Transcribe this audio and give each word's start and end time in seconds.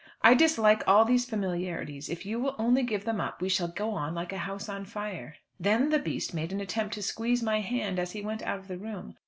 "I 0.23 0.33
dislike 0.33 0.81
all 0.87 1.05
those 1.05 1.25
familiarities. 1.25 2.09
If 2.09 2.25
you 2.25 2.39
will 2.39 2.55
only 2.57 2.81
give 2.81 3.05
them 3.05 3.21
up 3.21 3.39
we 3.39 3.49
shall 3.49 3.67
go 3.67 3.91
on 3.91 4.15
like 4.15 4.33
a 4.33 4.39
house 4.39 4.67
on 4.67 4.83
fire." 4.83 5.35
Then 5.59 5.91
the 5.91 5.99
beast 5.99 6.33
made 6.33 6.51
an 6.51 6.59
attempt 6.59 6.95
to 6.95 7.03
squeeze 7.03 7.43
my 7.43 7.59
hand 7.61 7.99
as 7.99 8.13
he 8.13 8.23
went 8.23 8.41
out 8.41 8.57
of 8.57 8.67
the 8.67 8.79
room. 8.79 9.13